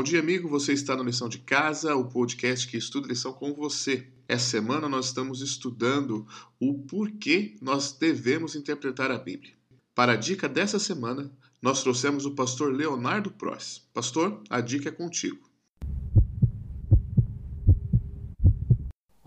[0.00, 0.48] Bom dia, amigo.
[0.48, 4.08] Você está na lição de casa, o podcast que estuda lição com você.
[4.26, 6.26] Essa semana nós estamos estudando
[6.58, 9.52] o porquê nós devemos interpretar a Bíblia.
[9.94, 13.86] Para a dica dessa semana, nós trouxemos o pastor Leonardo Pross.
[13.92, 15.49] Pastor, a dica é contigo.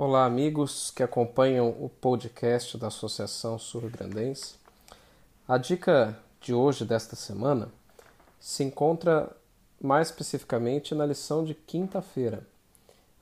[0.06, 4.56] Olá, amigos que acompanham o podcast da Associação Sul-Grandense.
[5.48, 7.70] A dica de hoje, desta semana,
[8.38, 9.34] se encontra
[9.82, 12.46] mais especificamente na lição de quinta-feira,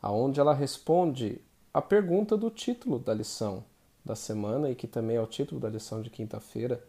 [0.02, 1.40] aonde ela responde
[1.72, 3.64] a pergunta do título da lição
[4.04, 6.84] da semana e que também é o título da lição de quinta-feira,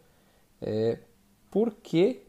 [0.59, 0.97] é
[1.51, 2.23] por que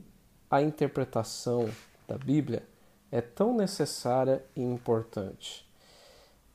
[0.51, 1.71] a interpretação
[2.07, 2.63] da Bíblia
[3.11, 5.65] é tão necessária e importante.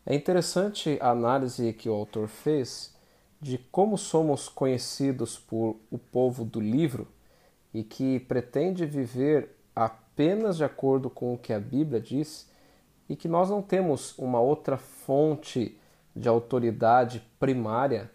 [0.10, 2.96] É interessante a análise que o autor fez
[3.40, 7.08] de como somos conhecidos por o povo do livro
[7.72, 12.50] e que pretende viver apenas de acordo com o que a Bíblia diz
[13.08, 15.78] e que nós não temos uma outra fonte
[16.16, 18.10] de autoridade primária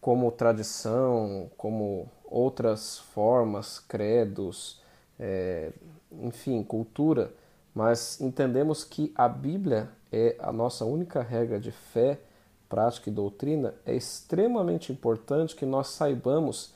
[0.00, 4.80] como tradição, como outras formas, credos,
[5.20, 5.70] é,
[6.10, 7.30] enfim, cultura,
[7.74, 12.20] mas entendemos que a Bíblia é a nossa única regra de fé,
[12.68, 16.72] prática e doutrina, é extremamente importante que nós saibamos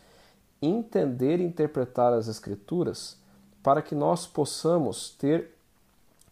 [0.60, 3.16] entender e interpretar as Escrituras
[3.62, 5.55] para que nós possamos ter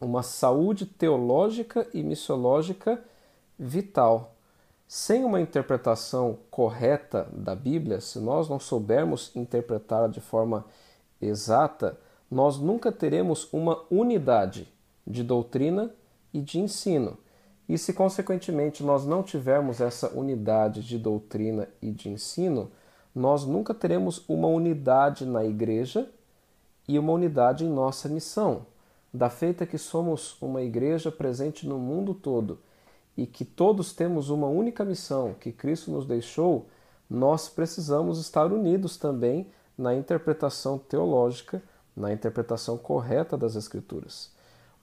[0.01, 3.01] uma saúde teológica e missiológica
[3.59, 4.35] vital.
[4.89, 10.65] Sem uma interpretação correta da Bíblia, se nós não soubermos interpretá-la de forma
[11.21, 11.99] exata,
[12.31, 14.69] nós nunca teremos uma unidade
[15.07, 15.95] de doutrina
[16.33, 17.17] e de ensino.
[17.69, 22.71] E se, consequentemente, nós não tivermos essa unidade de doutrina e de ensino,
[23.15, 26.09] nós nunca teremos uma unidade na igreja
[26.87, 28.67] e uma unidade em nossa missão,
[29.13, 32.59] da feita que somos uma igreja presente no mundo todo
[33.17, 36.67] e que todos temos uma única missão que Cristo nos deixou,
[37.09, 41.63] nós precisamos estar unidos também na interpretação teológica,
[41.97, 44.31] na interpretação correta das Escrituras.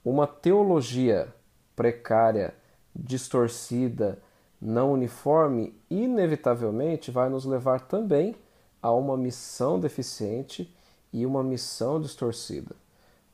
[0.04, 1.34] Uma teologia
[1.76, 2.54] precária,
[2.96, 4.20] distorcida,
[4.62, 8.36] não uniforme, inevitavelmente vai nos levar também
[8.82, 10.74] a uma missão deficiente
[11.12, 12.76] e uma missão distorcida.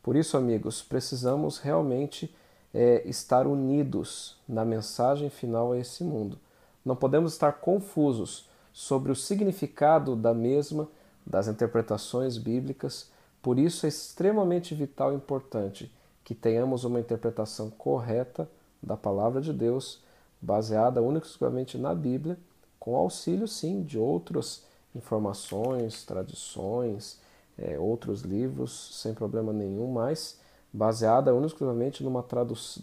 [0.04, 2.34] Por isso, amigos, precisamos realmente
[2.74, 6.38] é, estar unidos na mensagem final a esse mundo.
[6.84, 10.88] Não podemos estar confusos sobre o significado da mesma,
[11.26, 15.92] das interpretações bíblicas, por isso é extremamente vital e importante
[16.24, 18.50] que tenhamos uma interpretação correta
[18.82, 20.04] da palavra de Deus,
[20.42, 22.38] baseada única e exclusivamente na Bíblia,
[22.80, 24.64] com auxílio, sim, de outras
[24.96, 27.20] informações, tradições,
[27.58, 30.40] é, outros livros sem problema nenhum, mas
[30.72, 32.26] baseada exclusivamente numa,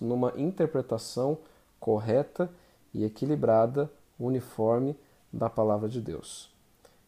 [0.00, 1.38] numa interpretação
[1.78, 2.50] correta
[2.92, 4.96] e equilibrada, uniforme
[5.32, 6.50] da palavra de Deus.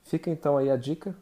[0.04, 1.14] Fica então aí a dica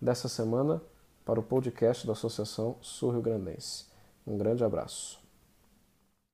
[0.00, 0.82] dessa semana
[1.24, 3.86] para o podcast da Associação Sul Rio Grandense.
[4.26, 5.23] Um grande abraço.